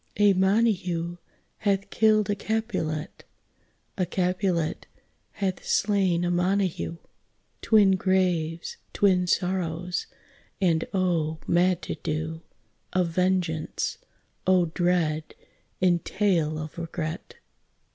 A 0.17 0.33
Montague 0.33 1.17
hath 1.59 1.91
killed 1.91 2.27
a 2.27 2.33
Capulet, 2.33 3.23
A 3.99 4.05
Capulet 4.07 4.87
hath 5.33 5.63
slain 5.63 6.25
a 6.25 6.31
Montague, 6.31 6.97
Twin 7.61 7.91
graves, 7.97 8.77
twin 8.93 9.27
sorrows, 9.27 10.07
and 10.59 10.85
oh, 10.91 11.37
mad 11.45 11.83
to 11.83 11.93
do 12.01 12.41
Of 12.93 13.09
vengeance! 13.09 13.99
oh, 14.47 14.71
dread 14.73 15.35
entail 15.83 16.57
of 16.57 16.79
regret! 16.79 17.35